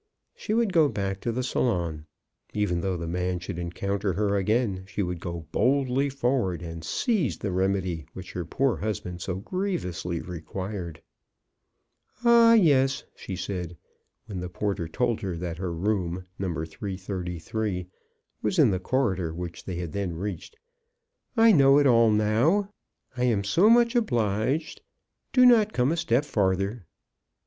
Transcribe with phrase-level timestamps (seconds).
[0.35, 2.07] She would go back to the salon.
[2.55, 6.83] Even though the man should encoun ter her again, she would go boldly forward and
[6.83, 11.03] seize the remedy which her poor husband so grievously required.''
[12.25, 13.77] Ah, yes," she said,
[14.25, 16.25] when the porter told her that her room.
[16.39, 16.47] No.
[16.65, 17.85] 333,
[18.41, 20.57] was in the corridor which they had then reached,"
[21.37, 22.17] I know it all MRS.
[22.17, 22.65] brown's success.
[22.65, 22.71] 1$ now.
[23.17, 24.81] I am so much obliged.
[25.31, 26.87] Do not come a step farther."